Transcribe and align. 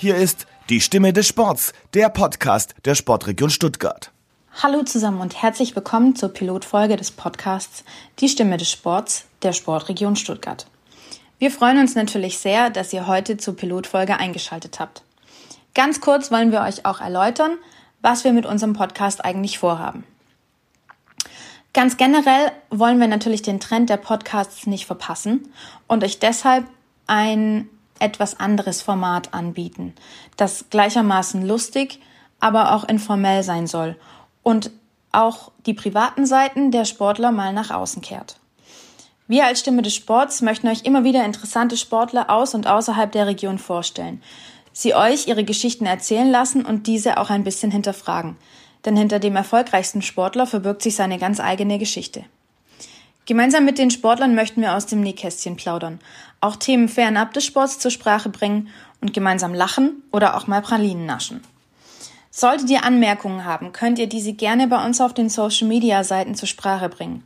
Hier 0.00 0.14
ist 0.14 0.46
die 0.68 0.80
Stimme 0.80 1.12
des 1.12 1.26
Sports, 1.26 1.72
der 1.92 2.08
Podcast 2.08 2.76
der 2.84 2.94
Sportregion 2.94 3.50
Stuttgart. 3.50 4.12
Hallo 4.62 4.84
zusammen 4.84 5.20
und 5.20 5.42
herzlich 5.42 5.74
willkommen 5.74 6.14
zur 6.14 6.28
Pilotfolge 6.28 6.94
des 6.94 7.10
Podcasts 7.10 7.82
Die 8.20 8.28
Stimme 8.28 8.58
des 8.58 8.70
Sports 8.70 9.24
der 9.42 9.52
Sportregion 9.52 10.14
Stuttgart. 10.14 10.68
Wir 11.40 11.50
freuen 11.50 11.80
uns 11.80 11.96
natürlich 11.96 12.38
sehr, 12.38 12.70
dass 12.70 12.92
ihr 12.92 13.08
heute 13.08 13.38
zur 13.38 13.56
Pilotfolge 13.56 14.16
eingeschaltet 14.16 14.78
habt. 14.78 15.02
Ganz 15.74 16.00
kurz 16.00 16.30
wollen 16.30 16.52
wir 16.52 16.60
euch 16.60 16.86
auch 16.86 17.00
erläutern, 17.00 17.58
was 18.00 18.22
wir 18.22 18.32
mit 18.32 18.46
unserem 18.46 18.74
Podcast 18.74 19.24
eigentlich 19.24 19.58
vorhaben. 19.58 20.04
Ganz 21.74 21.96
generell 21.96 22.52
wollen 22.70 23.00
wir 23.00 23.08
natürlich 23.08 23.42
den 23.42 23.58
Trend 23.58 23.90
der 23.90 23.96
Podcasts 23.96 24.68
nicht 24.68 24.86
verpassen 24.86 25.52
und 25.88 26.04
euch 26.04 26.20
deshalb 26.20 26.68
ein 27.08 27.68
etwas 28.00 28.38
anderes 28.38 28.82
Format 28.82 29.34
anbieten, 29.34 29.94
das 30.36 30.66
gleichermaßen 30.70 31.46
lustig, 31.46 32.00
aber 32.40 32.74
auch 32.74 32.84
informell 32.84 33.42
sein 33.42 33.66
soll 33.66 33.96
und 34.42 34.70
auch 35.12 35.52
die 35.66 35.74
privaten 35.74 36.26
Seiten 36.26 36.70
der 36.70 36.84
Sportler 36.84 37.32
mal 37.32 37.52
nach 37.52 37.70
außen 37.70 38.02
kehrt. 38.02 38.38
Wir 39.26 39.44
als 39.44 39.60
Stimme 39.60 39.82
des 39.82 39.94
Sports 39.94 40.40
möchten 40.40 40.68
euch 40.68 40.84
immer 40.84 41.04
wieder 41.04 41.24
interessante 41.24 41.76
Sportler 41.76 42.30
aus 42.30 42.54
und 42.54 42.66
außerhalb 42.66 43.12
der 43.12 43.26
Region 43.26 43.58
vorstellen, 43.58 44.22
sie 44.72 44.94
euch 44.94 45.26
ihre 45.26 45.44
Geschichten 45.44 45.86
erzählen 45.86 46.30
lassen 46.30 46.64
und 46.64 46.86
diese 46.86 47.18
auch 47.18 47.28
ein 47.28 47.44
bisschen 47.44 47.70
hinterfragen, 47.70 48.36
denn 48.84 48.96
hinter 48.96 49.18
dem 49.18 49.36
erfolgreichsten 49.36 50.02
Sportler 50.02 50.46
verbirgt 50.46 50.82
sich 50.82 50.96
seine 50.96 51.18
ganz 51.18 51.40
eigene 51.40 51.78
Geschichte. 51.78 52.24
Gemeinsam 53.28 53.66
mit 53.66 53.76
den 53.76 53.90
Sportlern 53.90 54.34
möchten 54.34 54.62
wir 54.62 54.74
aus 54.74 54.86
dem 54.86 55.02
Nähkästchen 55.02 55.56
plaudern, 55.56 56.00
auch 56.40 56.56
Themen 56.56 56.88
fernab 56.88 57.34
des 57.34 57.44
Sports 57.44 57.78
zur 57.78 57.90
Sprache 57.90 58.30
bringen 58.30 58.70
und 59.02 59.12
gemeinsam 59.12 59.52
lachen 59.52 60.02
oder 60.12 60.34
auch 60.34 60.46
mal 60.46 60.62
Pralinen 60.62 61.04
naschen. 61.04 61.42
Solltet 62.30 62.70
ihr 62.70 62.84
Anmerkungen 62.84 63.44
haben, 63.44 63.72
könnt 63.72 63.98
ihr 63.98 64.06
diese 64.06 64.32
gerne 64.32 64.66
bei 64.66 64.82
uns 64.82 65.02
auf 65.02 65.12
den 65.12 65.28
Social 65.28 65.68
Media 65.68 66.04
Seiten 66.04 66.36
zur 66.36 66.48
Sprache 66.48 66.88
bringen. 66.88 67.22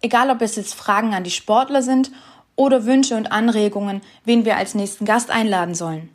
Egal 0.00 0.30
ob 0.30 0.40
es 0.40 0.56
jetzt 0.56 0.74
Fragen 0.74 1.12
an 1.12 1.24
die 1.24 1.30
Sportler 1.30 1.82
sind 1.82 2.10
oder 2.54 2.86
Wünsche 2.86 3.14
und 3.14 3.30
Anregungen, 3.30 4.00
wen 4.24 4.46
wir 4.46 4.56
als 4.56 4.74
nächsten 4.74 5.04
Gast 5.04 5.30
einladen 5.30 5.74
sollen. 5.74 6.08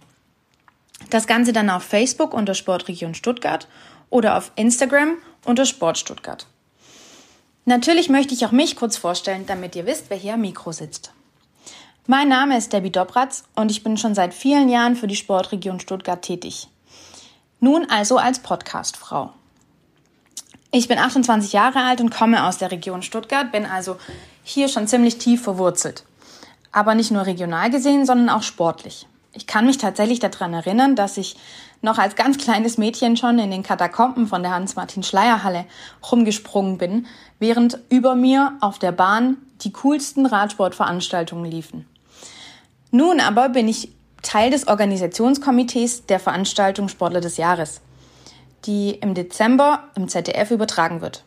Das 1.12 1.28
Ganze 1.28 1.54
dann 1.54 1.70
auf 1.70 1.84
Facebook 1.84 2.34
unter 2.34 2.56
Sportregion 2.56 3.14
Stuttgart 3.14 3.68
oder 4.10 4.36
auf 4.36 4.52
Instagram 4.56 5.18
unter 5.46 5.68
Sport 5.68 6.00
Stuttgart. 6.00 6.48
Natürlich 7.66 8.10
möchte 8.10 8.34
ich 8.34 8.46
auch 8.46 8.52
mich 8.52 8.76
kurz 8.76 8.98
vorstellen, 8.98 9.46
damit 9.46 9.76
ihr 9.76 9.86
wisst, 9.86 10.06
wer 10.10 10.18
hier 10.18 10.34
am 10.34 10.42
Mikro 10.42 10.72
sitzt. 10.72 11.14
Mein 12.08 12.28
Name 12.28 12.58
ist 12.58 12.74
Debbie 12.74 12.92
Dobratz 12.92 13.44
und 13.56 13.70
ich 13.70 13.84
bin 13.84 13.98
schon 13.98 14.16
seit 14.16 14.34
vielen 14.34 14.68
Jahren 14.68 14.96
für 14.96 15.06
die 15.06 15.16
Sportregion 15.16 15.80
Stuttgart 15.80 16.24
tätig. 16.24 16.68
Nun 17.60 17.88
also 17.90 18.18
als 18.18 18.40
Podcastfrau. 18.40 19.34
Ich 20.72 20.88
bin 20.88 20.98
28 20.98 21.54
Jahre 21.54 21.84
alt 21.84 22.02
und 22.02 22.10
komme 22.10 22.48
aus 22.48 22.58
der 22.58 22.72
Region 22.72 23.04
Stuttgart, 23.04 23.52
bin 23.52 23.66
also 23.66 23.98
hier 24.44 24.68
schon 24.68 24.88
ziemlich 24.88 25.20
tief 25.20 25.44
verwurzelt. 25.44 26.04
Aber 26.72 26.96
nicht 26.96 27.12
nur 27.12 27.28
regional 27.28 27.70
gesehen, 27.70 28.08
sondern 28.08 28.30
auch 28.30 28.42
sportlich. 28.42 29.06
Ich 29.34 29.48
kann 29.48 29.66
mich 29.66 29.78
tatsächlich 29.78 30.20
daran 30.20 30.54
erinnern, 30.54 30.96
dass 30.96 31.18
ich 31.18 31.38
noch 31.82 31.98
als 31.98 32.16
ganz 32.16 32.38
kleines 32.38 32.78
Mädchen 32.78 33.16
schon 33.16 33.40
in 33.40 33.50
den 33.50 33.64
Katakomben 33.64 34.28
von 34.28 34.44
der 34.44 34.52
Hans-Martin-Schleier-Halle 34.52 35.66
rumgesprungen 36.12 36.78
bin, 36.78 37.08
während 37.40 37.80
über 37.90 38.16
mir 38.16 38.54
auf 38.60 38.78
der 38.78 38.92
Bahn 38.92 39.38
die 39.62 39.72
coolsten 39.72 40.26
Radsportveranstaltungen 40.26 41.50
liefen. 41.50 41.88
Nun 42.92 43.20
aber 43.22 43.50
bin 43.50 43.68
ich 43.68 43.90
Teil 44.22 44.52
des 44.52 44.68
Organisationskomitees 44.68 46.06
der 46.06 46.20
Veranstaltung 46.20 46.90
Sportler 46.90 47.22
des 47.22 47.38
Jahres, 47.38 47.82
die 48.66 48.92
im 48.92 49.14
Dezember 49.14 49.86
im 49.96 50.08
ZDF 50.10 50.52
übertragen 50.52 51.02
wird. 51.02 51.24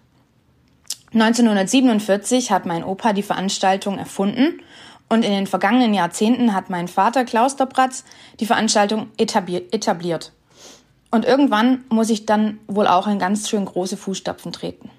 1947 1.14 2.50
hat 2.50 2.66
mein 2.66 2.84
Opa 2.84 3.12
die 3.12 3.22
Veranstaltung 3.22 3.98
erfunden 3.98 4.60
und 5.08 5.24
in 5.24 5.30
den 5.30 5.46
vergangenen 5.46 5.94
Jahrzehnten 5.94 6.54
hat 6.54 6.70
mein 6.70 6.88
Vater 6.88 7.24
Klaus 7.24 7.56
Dobratz 7.56 8.04
die 8.40 8.46
Veranstaltung 8.46 9.10
etabliert. 9.16 10.32
Und 11.10 11.24
irgendwann 11.24 11.84
muss 11.88 12.10
ich 12.10 12.26
dann 12.26 12.58
wohl 12.66 12.88
auch 12.88 13.06
in 13.06 13.20
ganz 13.20 13.48
schön 13.48 13.64
große 13.64 13.96
Fußstapfen 13.96 14.52
treten. 14.52 14.90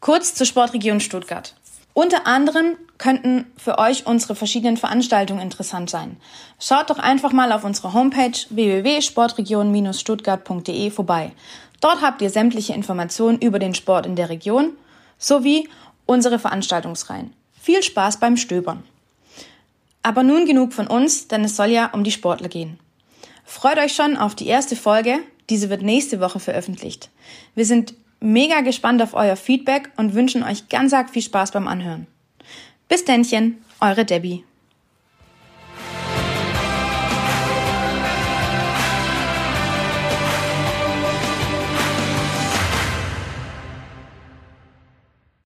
Kurz 0.00 0.34
zur 0.34 0.46
Sportregion 0.46 0.98
Stuttgart. 0.98 1.54
Unter 1.92 2.26
anderem 2.26 2.76
könnten 2.98 3.46
für 3.56 3.78
euch 3.78 4.06
unsere 4.06 4.36
verschiedenen 4.36 4.76
Veranstaltungen 4.76 5.40
interessant 5.40 5.88
sein. 5.90 6.18
Schaut 6.60 6.90
doch 6.90 6.98
einfach 6.98 7.32
mal 7.32 7.50
auf 7.52 7.64
unserer 7.64 7.92
Homepage 7.92 8.36
www.sportregion-stuttgart.de 8.50 10.90
vorbei. 10.90 11.32
Dort 11.80 12.02
habt 12.02 12.22
ihr 12.22 12.30
sämtliche 12.30 12.72
Informationen 12.72 13.38
über 13.38 13.58
den 13.58 13.74
Sport 13.74 14.06
in 14.06 14.16
der 14.16 14.28
Region 14.28 14.72
sowie 15.18 15.68
unsere 16.06 16.38
Veranstaltungsreihen. 16.38 17.32
Viel 17.60 17.82
Spaß 17.82 18.18
beim 18.18 18.36
Stöbern. 18.36 18.82
Aber 20.02 20.22
nun 20.22 20.46
genug 20.46 20.72
von 20.72 20.86
uns, 20.86 21.28
denn 21.28 21.44
es 21.44 21.56
soll 21.56 21.68
ja 21.68 21.90
um 21.92 22.04
die 22.04 22.12
Sportler 22.12 22.48
gehen. 22.48 22.78
Freut 23.44 23.78
euch 23.78 23.94
schon 23.94 24.16
auf 24.16 24.34
die 24.34 24.46
erste 24.46 24.76
Folge. 24.76 25.18
Diese 25.50 25.70
wird 25.70 25.82
nächste 25.82 26.20
Woche 26.20 26.40
veröffentlicht. 26.40 27.10
Wir 27.54 27.66
sind 27.66 27.94
mega 28.20 28.60
gespannt 28.60 29.02
auf 29.02 29.14
euer 29.14 29.36
Feedback 29.36 29.90
und 29.96 30.14
wünschen 30.14 30.42
euch 30.42 30.68
ganz 30.68 30.92
arg 30.92 31.10
viel 31.10 31.22
Spaß 31.22 31.52
beim 31.52 31.68
Anhören. 31.68 32.06
Bis 32.88 33.04
dennchen, 33.04 33.58
eure 33.80 34.04
Debbie. 34.04 34.44